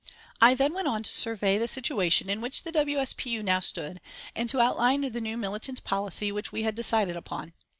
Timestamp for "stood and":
3.59-4.49